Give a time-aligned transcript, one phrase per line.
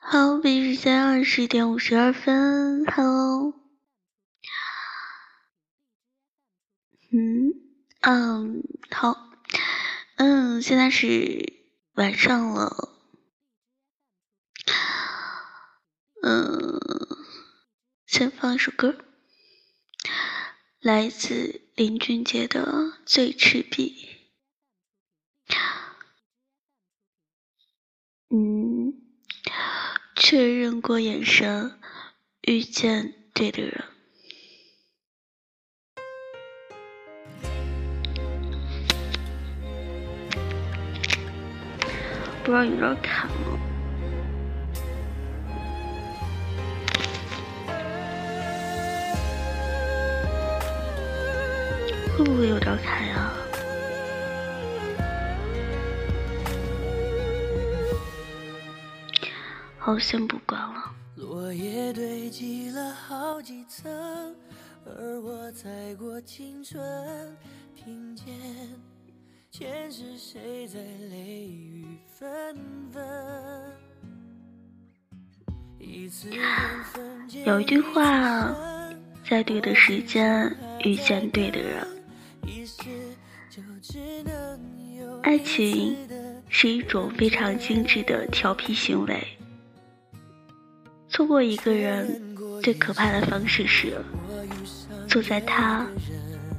[0.00, 3.52] 好，北京时间二十点五十二分，Hello，
[7.12, 7.52] 嗯
[8.00, 9.28] 嗯，好，
[10.16, 11.52] 嗯，现在是
[11.94, 12.88] 晚上了，
[16.22, 16.80] 嗯，
[18.06, 18.96] 先放一首歌，
[20.80, 22.64] 来自林俊杰的
[23.04, 24.04] 《最赤壁》。
[28.30, 29.07] 嗯，
[30.20, 31.78] 确认过眼神，
[32.42, 33.84] 遇见对的人。
[42.42, 43.58] 不知道有点卡吗？
[52.18, 53.37] 会不会有点卡呀？
[59.88, 60.94] 好，先不管了。
[61.16, 63.90] 落叶堆积了好几层，
[64.84, 67.34] 而我踩过青春，
[67.74, 68.26] 听见
[69.50, 70.78] 前世谁在
[71.10, 72.54] 泪雨纷
[72.92, 73.02] 纷。
[77.46, 78.54] 有一句话，
[79.26, 81.88] 在对的时间遇见对的人。
[85.22, 85.96] 爱情
[86.50, 89.26] 是一种非常精致的调皮行为。
[91.18, 93.92] 错过一个人，最可怕的方式是
[95.08, 95.84] 坐在他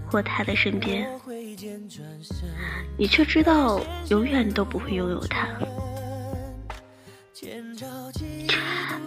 [0.05, 1.09] 或他的身边，
[2.97, 5.47] 你却知道永远都不会拥有他。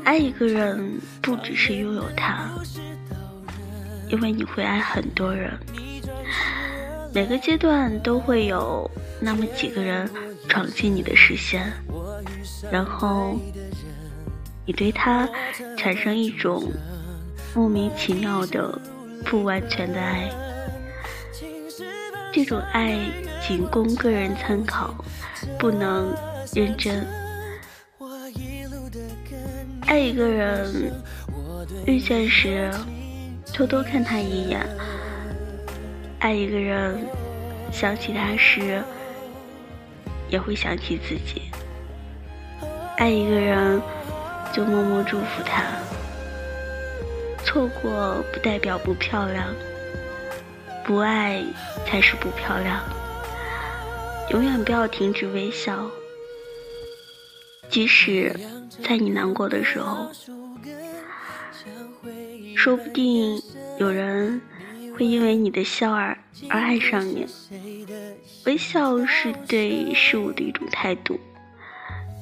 [0.05, 2.48] 爱一个人不只是拥有他，
[4.08, 5.53] 因为你会爱很多人。
[7.12, 10.11] 每个阶段都会有那么几个人
[10.48, 11.70] 闯进你的视线，
[12.70, 13.39] 然后。
[14.64, 15.28] 你对他
[15.77, 16.70] 产生一种
[17.55, 18.78] 莫名其妙的
[19.24, 20.30] 不完全的爱，
[22.33, 22.96] 这种爱
[23.46, 24.95] 仅供个人参考，
[25.58, 26.14] 不能
[26.55, 27.05] 认真。
[29.86, 30.92] 爱一个人，
[31.84, 32.70] 遇见时
[33.52, 34.61] 偷偷看他一眼；
[36.20, 37.05] 爱一个人，
[37.72, 38.80] 想起他时
[40.28, 41.42] 也会想起自己；
[42.96, 43.83] 爱一个人。
[44.52, 45.64] 就默默祝福他。
[47.45, 49.55] 错过不代表不漂亮，
[50.85, 51.42] 不爱
[51.86, 52.80] 才是不漂亮。
[54.30, 55.90] 永远不要停止微笑，
[57.68, 58.35] 即使
[58.83, 60.11] 在你难过的时候，
[62.57, 63.42] 说不定
[63.79, 64.40] 有人
[64.96, 66.17] 会因为你的笑而
[66.48, 67.27] 而爱上你。
[68.46, 71.19] 微笑是对事物的一种态度，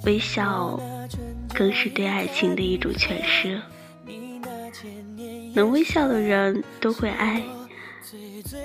[0.05, 0.81] 微笑。
[1.55, 3.61] 更是对爱情的一种诠释。
[5.53, 7.43] 能微笑的人都会爱，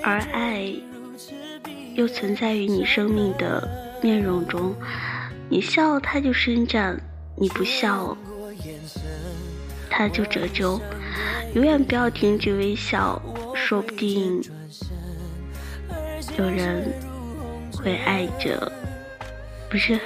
[0.02, 0.72] 而爱
[1.94, 3.68] 又存在于你生命的
[4.02, 4.74] 面容中。
[5.48, 6.96] 你笑，它就伸展；
[7.36, 8.16] 你不笑，
[9.90, 10.80] 它就褶皱。
[11.54, 13.20] 永远不要停止微笑，
[13.54, 14.42] 说不定
[16.38, 16.92] 有人
[17.72, 18.70] 会爱着，
[19.70, 19.98] 不是。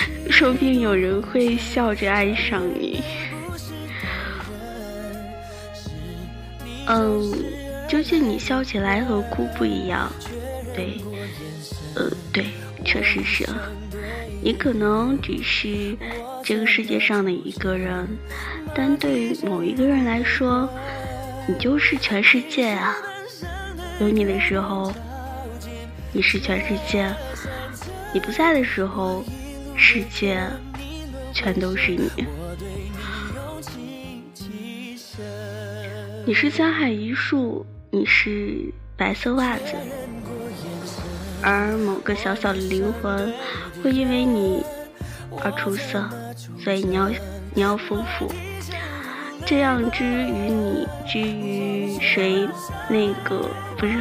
[0.30, 3.02] 说不定有人会笑着爱上你。
[6.86, 7.32] 嗯，
[7.88, 10.10] 究竟你笑起来和哭不一样？
[10.74, 11.00] 对，
[11.94, 12.44] 呃，对，
[12.84, 13.46] 确实是。
[14.42, 15.96] 你可能只是
[16.42, 18.08] 这个世界上的一个人，
[18.74, 20.68] 但对于某一个人来说，
[21.46, 22.96] 你就是全世界啊！
[24.00, 24.92] 有你的时候，
[26.12, 27.12] 你是全世界；
[28.14, 29.22] 你不在的时候。
[29.82, 30.38] 世界
[31.32, 32.10] 全都是你，
[36.26, 39.74] 你是沧海一粟，你是白色袜子，
[41.42, 43.32] 而某个小小的灵魂
[43.82, 44.62] 会因为你
[45.42, 46.08] 而出色，
[46.62, 47.10] 所以你要
[47.54, 48.30] 你要丰富。
[49.46, 52.46] 这样之于你，之于谁？
[52.90, 53.48] 那个
[53.78, 53.98] 不是？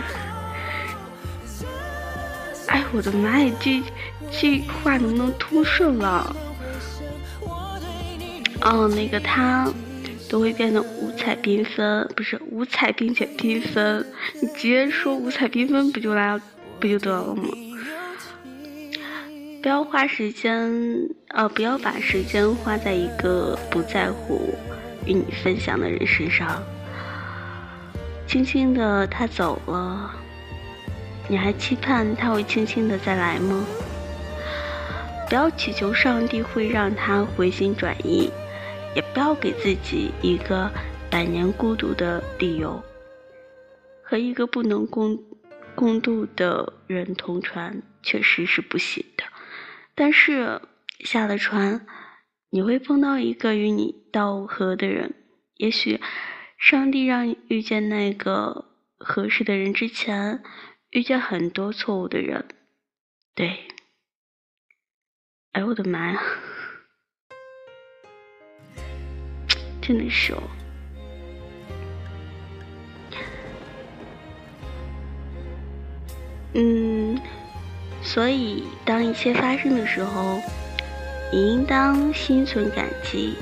[2.92, 3.82] 我的妈呀，这！
[4.32, 6.36] 这话能不能通顺了？
[8.62, 9.68] 哦，那个他
[10.30, 14.06] 都会变得五彩缤纷，不是五彩并且缤纷，
[14.42, 16.40] 你直接说五彩缤纷不就来
[16.80, 17.44] 不就得了吗？
[19.62, 20.72] 不要花时间，
[21.30, 24.54] 呃，不要把时间花在一个不在乎
[25.06, 26.62] 与你分享的人身上。
[28.28, 30.12] 轻轻的他走了，
[31.30, 33.64] 你还期盼他会轻轻的再来吗？
[35.30, 38.32] 不要祈求上帝会让他回心转意，
[38.96, 40.72] 也不要给自己一个
[41.12, 42.82] 百年孤独的理由。
[44.02, 45.20] 和一个不能共
[45.76, 49.24] 共度的人同船，确实是不行的。
[49.94, 50.60] 但是
[51.06, 51.86] 下了船，
[52.50, 55.14] 你会碰到一个与你道合的人。
[55.58, 56.02] 也许
[56.58, 58.66] 上帝让你遇见那个
[58.98, 60.42] 合适的人之前，
[60.92, 62.46] 遇见很多错误的人。
[63.36, 63.68] 对，
[65.52, 66.22] 哎，我的妈呀！
[69.82, 70.42] 真的是哦，
[76.54, 77.20] 嗯，
[78.02, 80.40] 所以当一切发生的时候，
[81.32, 83.36] 你应当心存感激，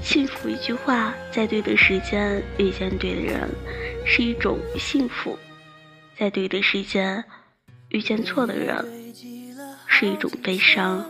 [0.00, 3.48] 幸福一句话，在对的时间遇见对的人，
[4.06, 5.36] 是一种幸福；
[6.18, 7.24] 在对的时间
[7.90, 8.84] 遇见错的人，
[9.86, 11.04] 是一种悲伤；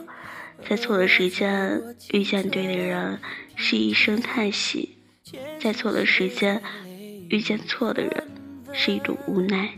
[0.69, 1.83] 在错的时间
[2.13, 3.19] 遇见对的人。
[3.61, 4.99] 是一声叹息，
[5.61, 6.63] 在错的时间
[7.29, 8.29] 遇见错的人，
[8.73, 9.69] 是一种无奈。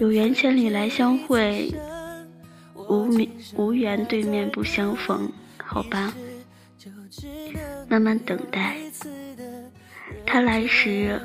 [0.00, 1.72] 有缘千里来相会，
[2.88, 6.12] 无名无缘对面不相逢，好吧。
[7.88, 8.76] 慢慢等待，
[10.26, 11.20] 他来时，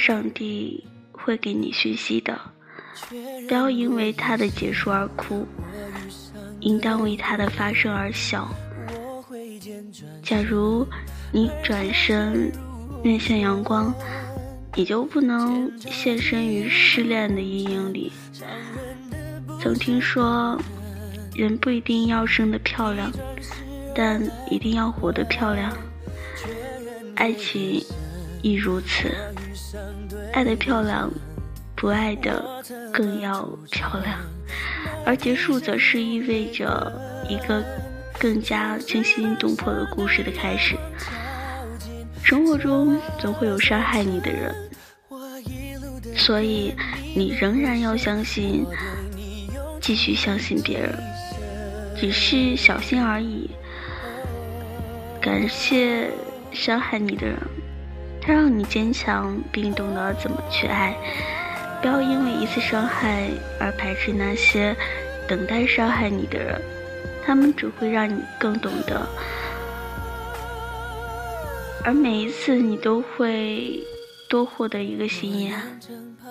[0.00, 0.82] 上帝
[1.12, 2.40] 会给你讯息的。
[3.46, 5.46] 不要因为他的结束而哭，
[6.60, 8.48] 应当为他的发生而笑。
[10.22, 10.86] 假如
[11.30, 12.50] 你转身
[13.02, 13.94] 面向阳光，
[14.74, 18.10] 你就不能现身于失恋的阴影里。
[19.60, 20.58] 曾听说，
[21.34, 23.12] 人不一定要生得漂亮，
[23.94, 25.70] 但一定要活得漂亮。
[27.14, 27.84] 爱情
[28.42, 29.10] 亦如此，
[30.32, 31.10] 爱的漂亮，
[31.76, 32.44] 不爱的
[32.92, 34.18] 更要漂亮。
[35.04, 36.92] 而结束，则是意味着
[37.28, 37.64] 一个。
[38.18, 40.76] 更加惊心动魄的故事的开始。
[42.22, 44.54] 生活中总会有伤害你的人，
[46.14, 46.74] 所以
[47.16, 48.66] 你仍然要相信，
[49.80, 50.94] 继续相信别人，
[51.96, 53.48] 只是小心而已。
[55.18, 56.10] 感谢
[56.52, 57.38] 伤害你的人，
[58.30, 60.96] 他让你坚强，并懂得怎么去爱。
[61.82, 63.28] 不要因为一次伤害
[63.58, 64.76] 而排斥那些
[65.26, 66.62] 等待伤害你的人。
[67.26, 69.04] 他们只会让你更懂得，
[71.84, 73.82] 而每一次你都会
[74.28, 75.60] 多获得一个心眼，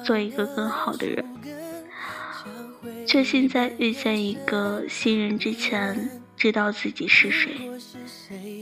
[0.02, 1.25] 做一个更好的人。
[3.06, 7.52] 确信在遇见一个新人之前，知道自己是谁，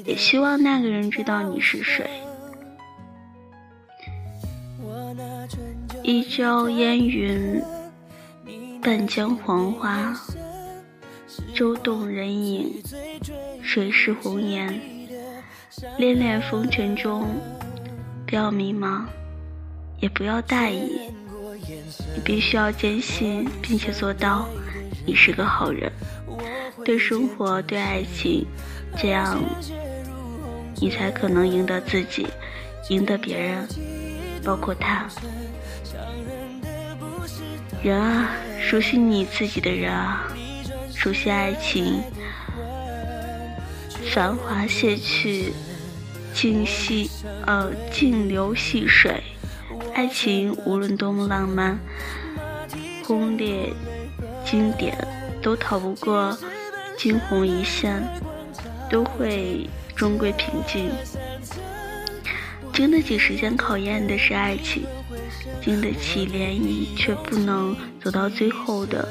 [0.06, 2.10] 也希望那个人知道你是谁。
[6.10, 7.62] 一朝烟云，
[8.82, 10.18] 半江黄花。
[11.54, 12.82] 舟动人影，
[13.62, 14.80] 水是红颜。
[15.98, 17.28] 恋恋风尘中，
[18.26, 19.04] 不要迷茫，
[20.00, 21.12] 也不要大意。
[22.16, 24.48] 你必须要坚信，并且做到，
[25.06, 25.92] 你是个好人。
[26.86, 28.48] 对生活，对爱情，
[28.96, 29.44] 这样，
[30.80, 32.26] 你才可能赢得自己，
[32.88, 33.68] 赢得别人，
[34.42, 35.06] 包括他。
[37.84, 40.28] 人啊，熟悉你自己的人啊。
[40.94, 42.02] 熟悉爱情，
[44.14, 45.54] 繁华谢去，
[46.34, 47.10] 静细
[47.46, 49.24] 呃静流细水。
[49.94, 51.80] 爱情无论多么浪漫、
[53.04, 53.72] 轰烈、
[54.44, 54.98] 经典，
[55.42, 56.36] 都逃不过
[56.98, 58.04] 惊鸿一现，
[58.90, 60.90] 都会终归平静。
[62.74, 64.84] 经得起时间考验的是爱情，
[65.68, 69.08] 经得起涟漪却不能走到最后的。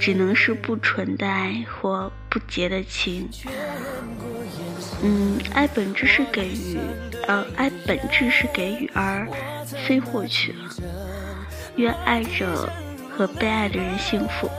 [0.00, 3.28] 只能是不纯的爱或不洁的情。
[5.00, 6.76] 嗯，爱本质是给予，
[7.28, 9.28] 呃，爱本质是给予而
[9.86, 10.56] 非获取。
[11.76, 12.68] 愿爱着
[13.16, 14.50] 和被爱的人幸福，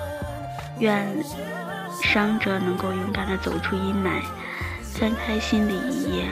[0.80, 1.06] 愿
[2.02, 4.22] 伤者能够勇敢的走出阴霾，
[4.82, 6.26] 翻开新的一页。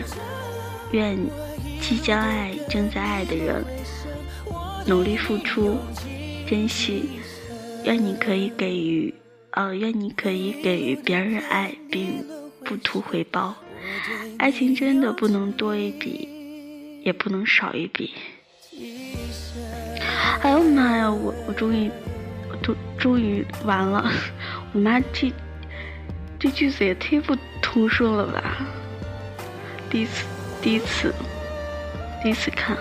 [0.94, 1.20] 愿
[1.82, 3.62] 即将爱、正在爱的人
[4.86, 5.78] 努力付出，
[6.48, 7.10] 珍惜。
[7.84, 9.14] 愿你可以给予，
[9.52, 12.24] 呃，愿你可以给予别人爱，并
[12.64, 13.56] 不图回报。
[14.38, 16.30] 爱情真的不能多一笔，
[17.04, 18.12] 也不能少一笔。
[20.42, 21.90] 哎呦妈呀，我我终于，
[22.52, 24.12] 我终终于完了。
[24.74, 25.32] 我妈这
[26.40, 28.66] 这句子也忒不通顺了吧？
[29.90, 30.26] 第一次，
[30.62, 31.14] 第一次，
[32.22, 32.78] 第一次看。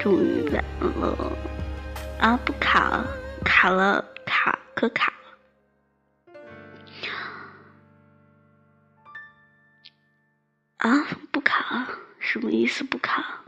[0.00, 1.36] 终于完了
[2.18, 2.34] 啊！
[2.38, 3.06] 不卡了，
[3.44, 6.40] 卡了卡，可卡了
[10.78, 11.06] 啊！
[11.30, 11.86] 不卡，
[12.18, 12.82] 什么意思？
[12.82, 13.44] 不卡？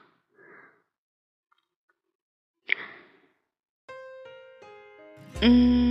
[5.40, 5.81] 嗯。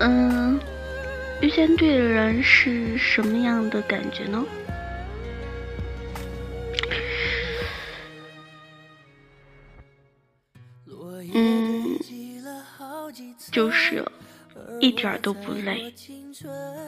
[0.00, 0.58] 嗯，
[1.42, 4.44] 遇见对的人是什么样的感觉呢？
[11.34, 11.98] 嗯
[13.52, 14.02] 就是
[14.80, 15.92] 一点都不累，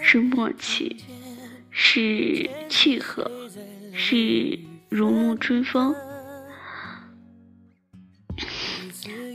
[0.00, 0.97] 是默契，
[1.71, 3.31] 是契合，
[3.92, 5.95] 是如沐春风。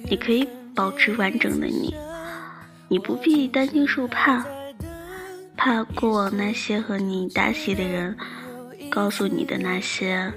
[0.10, 1.94] 你可以保持完整的你，
[2.88, 4.46] 你不必担惊受怕，
[5.56, 8.16] 怕过往那些和你搭戏的人
[8.90, 10.32] 告诉你的那些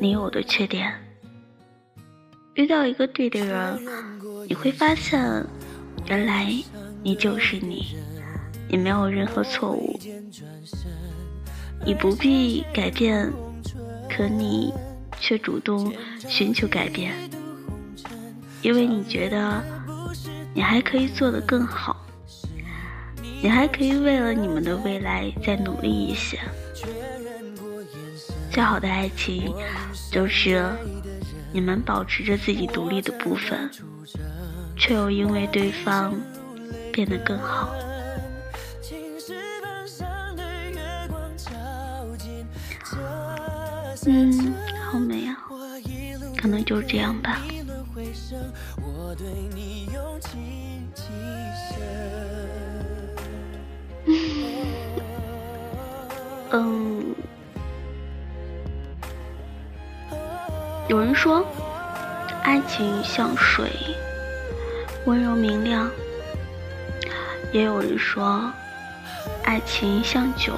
[0.00, 0.92] 你有的缺点。
[2.54, 3.80] 遇到一个对的人。
[4.46, 5.18] 你会发现，
[6.06, 6.54] 原来
[7.02, 7.96] 你就是你，
[8.68, 9.98] 你没有任何错误，
[11.82, 13.32] 你不必改变，
[14.06, 14.70] 可你
[15.18, 15.90] 却主动
[16.28, 17.14] 寻求改变，
[18.60, 19.64] 因为你觉得
[20.54, 22.06] 你还可以做得更好，
[23.42, 26.40] 你还可以为了你们的未来再努力一些。
[28.50, 29.52] 最好的爱情，
[30.10, 30.64] 就是
[31.52, 33.68] 你们保持着自己独立的部分。
[34.76, 36.12] 却又因为对方
[36.92, 37.72] 变得更好。
[44.06, 45.36] 嗯，好美啊，
[46.36, 47.40] 可能就是这样吧。
[56.50, 57.14] 嗯，
[60.88, 61.46] 有人说，
[62.42, 63.70] 爱情像水。
[65.06, 65.88] 温柔明亮，
[67.52, 68.50] 也有人说，
[69.44, 70.54] 爱情像酒，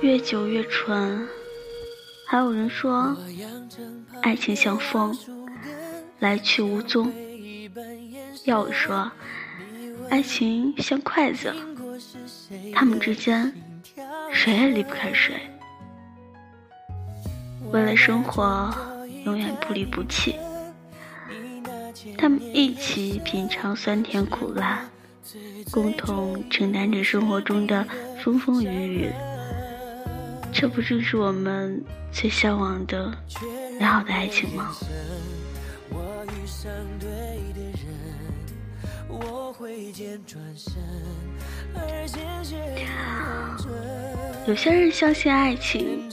[0.00, 1.26] 越久越醇；
[2.26, 3.16] 还有人说，
[4.22, 5.14] 爱情像风，
[6.24, 7.12] 来去无踪；
[8.44, 9.12] 要我说，
[10.08, 11.54] 爱情像筷子，
[12.72, 13.52] 他们之间
[14.32, 15.34] 谁也离不开谁，
[17.70, 18.74] 为了生活，
[19.26, 20.34] 永远不离不弃。
[22.16, 24.82] 他们一起品尝酸甜苦辣，
[25.70, 27.86] 共同承担着生活中的
[28.22, 29.10] 风风雨雨。
[30.54, 33.12] 这不正是我们最向往的
[33.78, 34.74] 美好的爱情吗？
[44.46, 46.08] 有些人相信爱情，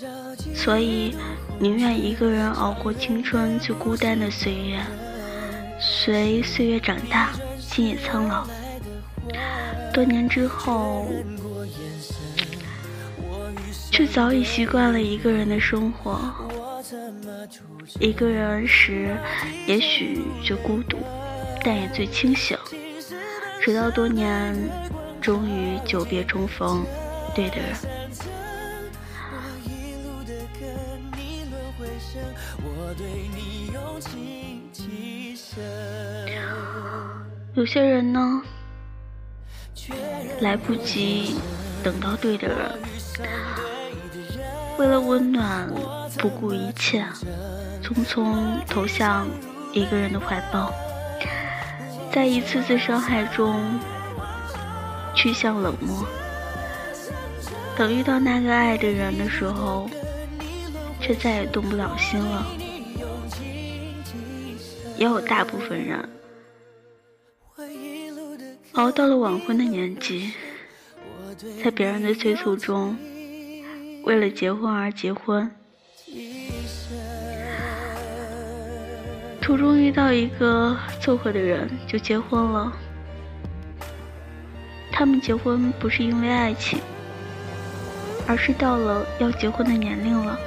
[0.54, 1.16] 所以
[1.60, 4.80] 宁愿一个人熬过青春最孤单的岁月。
[5.80, 8.48] 随岁月长大，心也苍老。
[9.94, 11.08] 多年之后，
[13.92, 16.20] 却早已习惯了一个人的生活。
[18.00, 19.18] 一个人时，
[19.66, 20.98] 也许最孤独，
[21.64, 22.58] 但也最清醒。
[23.62, 24.56] 直到多年，
[25.22, 26.84] 终于久别重逢，
[27.36, 27.76] 对的人。
[37.54, 38.42] 有些人呢，
[40.42, 41.36] 来不及
[41.84, 42.72] 等到对的人，
[44.78, 45.70] 为了温暖
[46.18, 47.06] 不顾一切，
[47.84, 48.36] 匆匆
[48.68, 49.28] 投向
[49.74, 50.72] 一个人的怀抱，
[52.12, 53.80] 在一次次伤害中
[55.16, 56.06] 趋向冷漠。
[57.78, 59.90] 等遇到那个爱的人的时候，
[61.00, 62.46] 却再也动不了心了。
[64.98, 66.08] 也有大部分人。
[68.74, 70.32] 熬到了晚婚的年纪，
[71.64, 72.96] 在别人的催促中，
[74.04, 75.50] 为了结婚而结婚，
[79.42, 82.72] 途中遇到一个凑合的人就结婚了。
[84.92, 86.80] 他们结婚不是因为爱情，
[88.28, 90.40] 而是到了要结婚的年龄了，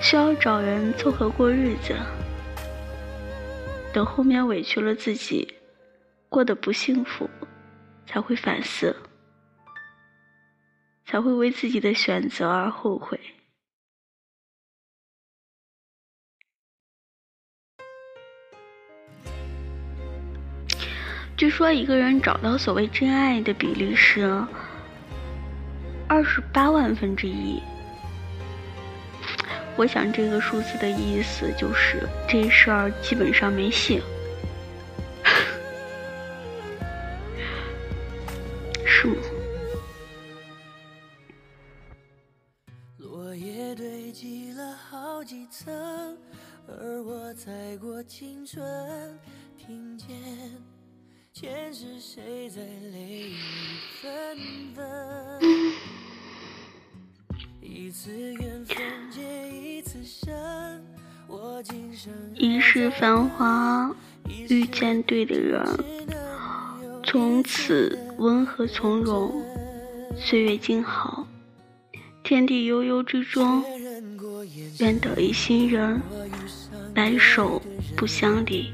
[0.00, 1.94] 需要找人凑合过日子，
[3.92, 5.52] 等后面委屈了自己。
[6.28, 7.28] 过得不幸福，
[8.06, 8.94] 才会反思，
[11.06, 13.18] 才会为自己的选择而后悔。
[21.36, 24.42] 据说一个人找到所谓真爱的比例是
[26.08, 27.62] 二十八万分之一。
[29.76, 34.02] 我想这个数字的意思就是这事儿基本上没戏。
[38.84, 39.35] 是吗？
[47.78, 48.64] 过青春，
[49.58, 50.08] 听见
[51.32, 53.36] 前世谁在泪雨
[54.00, 54.38] 纷
[54.74, 55.40] 纷。
[57.60, 58.76] 一次缘分
[59.10, 60.32] 结一次生，
[61.26, 63.94] 我今生一世繁华，
[64.48, 65.62] 遇见对的人，
[67.04, 69.42] 从此温和从容，
[70.16, 71.26] 岁月静好，
[72.24, 73.62] 天地悠悠之中，
[74.78, 76.00] 愿得一心人，
[76.96, 77.60] 白首
[77.94, 78.72] 不相离。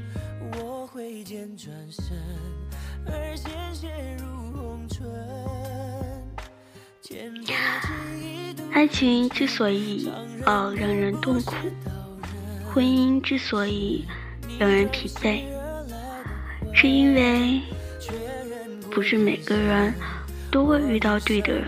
[8.71, 10.09] 爱情之所以
[10.45, 11.53] 呃让人痛苦，
[12.73, 14.05] 婚姻之所以
[14.57, 15.43] 让人疲惫，
[16.73, 17.61] 是因为
[18.89, 19.93] 不是每个人
[20.49, 21.67] 都会遇到对的人，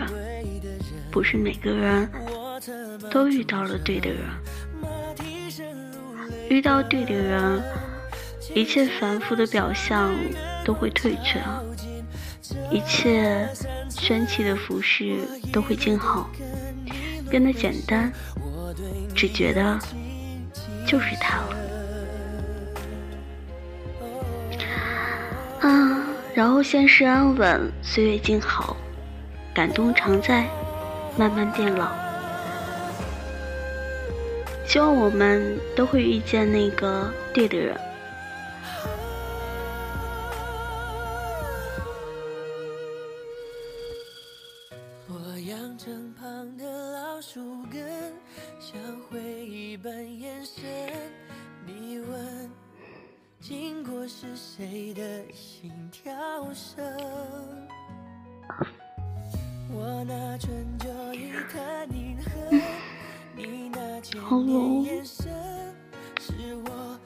[1.10, 2.10] 不是每个人
[3.10, 4.20] 都遇到了对的人，
[6.48, 7.62] 遇到对的人，
[8.54, 10.14] 一切繁复的表象
[10.64, 11.40] 都会退却，
[12.70, 13.48] 一切
[13.90, 15.16] 喧气的服饰
[15.52, 16.30] 都会静好。
[17.28, 18.12] 变得简单，
[19.12, 19.76] 只觉得
[20.86, 21.56] 就是他了
[25.60, 26.06] 啊！
[26.32, 28.76] 然后现世安稳，岁月静好，
[29.52, 30.46] 感动常在，
[31.18, 32.05] 慢慢变老。
[34.76, 37.74] 希望我们都会遇见那个对的人。
[45.08, 47.18] 我养成旁的老。
[47.22, 47.40] 树
[47.72, 48.12] 根
[48.60, 50.62] 像回忆般延伸，
[51.64, 52.50] 你问
[53.40, 56.12] 经过是谁的心跳
[56.52, 56.84] 声？
[59.70, 62.75] 我那春秋一潭银河，你那
[63.36, 65.26] 千年眼神，
[66.18, 66.32] 是
[66.64, 66.98] 我。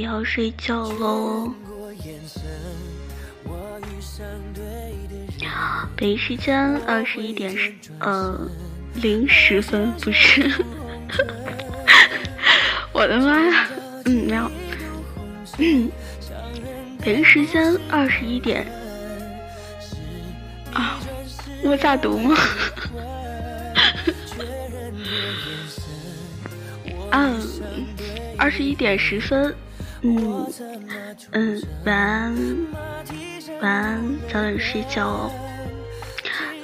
[0.00, 1.52] 要睡觉喽。
[5.96, 8.50] 北京时间二十一点十，呃，
[8.96, 10.50] 零十分不是？
[12.92, 13.68] 我的妈呀！
[14.06, 14.50] 嗯，没有。
[17.04, 18.64] 北京时间二十一点
[20.72, 21.00] 啊，
[21.64, 22.36] 我咋读吗？
[27.10, 27.40] 嗯，
[28.38, 29.54] 二十一点十分。
[30.04, 30.46] 嗯
[31.32, 32.34] 嗯，晚安，
[33.60, 35.30] 晚安，早点睡觉哦，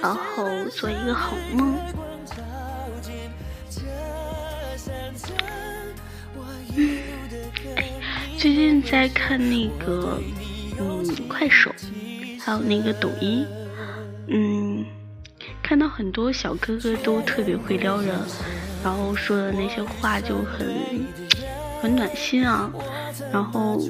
[0.01, 1.77] 然后做一个好梦。
[8.38, 10.22] 最近在看那个
[10.79, 11.74] 嗯快手，
[12.40, 13.44] 还有那个抖音，
[14.29, 14.85] 嗯，
[15.61, 18.14] 看到很多小哥哥都特别会撩人，
[18.85, 20.72] 然后说的那些话就很
[21.83, 22.70] 很暖心啊。
[23.33, 23.83] 然后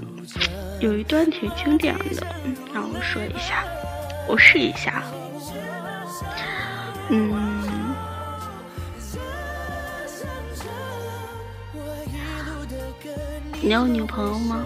[0.80, 2.26] 有一段挺经典的，
[2.72, 3.62] 让我说一下，
[4.26, 5.02] 我试一下。
[7.11, 7.58] 嗯，
[13.61, 14.64] 你有女朋友吗？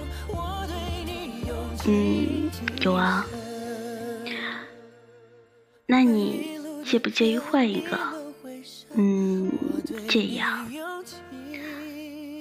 [1.87, 2.51] 嗯，
[2.83, 3.27] 有啊。
[5.87, 7.99] 那你介不介意换一个？
[8.95, 9.51] 嗯，
[10.09, 10.67] 介意啊，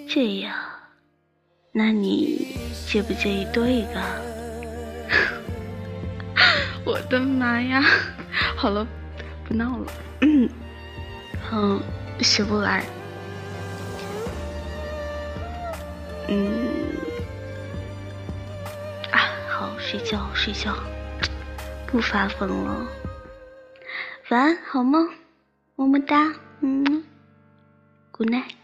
[0.07, 0.77] 介意啊。
[1.71, 2.55] 那你
[2.87, 4.01] 介不介意多一个？
[6.85, 7.81] 我的妈呀！
[8.57, 8.85] 好了，
[9.47, 9.91] 不闹了。
[10.21, 10.49] 嗯，
[11.51, 11.81] 嗯，
[12.21, 12.83] 学不来。
[16.33, 16.47] 嗯，
[19.11, 20.73] 啊，好，睡觉，睡觉，
[21.91, 22.87] 不发疯了。
[24.29, 25.09] 晚安，好梦，
[25.75, 27.03] 么么哒，嗯
[28.13, 28.60] ，Good night。